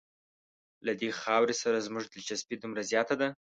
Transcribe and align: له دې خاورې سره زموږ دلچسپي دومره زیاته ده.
له 0.85 0.93
دې 0.99 1.09
خاورې 1.21 1.55
سره 1.63 1.85
زموږ 1.87 2.03
دلچسپي 2.13 2.55
دومره 2.59 2.81
زیاته 2.91 3.15
ده. 3.21 3.27